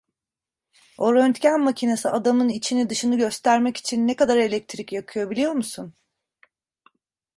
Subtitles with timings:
[0.97, 5.93] O röntgen makinesi adamın içini dışını göstermek için ne kadar elektrik yakıyor, biliyor musun?